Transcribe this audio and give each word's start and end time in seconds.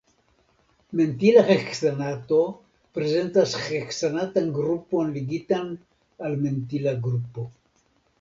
Mentila 0.99 1.41
heksanato 1.49 2.39
prezentas 2.97 3.53
heksanatan 3.65 4.47
grupon 4.55 5.13
ligitan 5.19 5.69
al 6.29 6.35
mentila 6.47 6.95
grupo. 7.09 7.47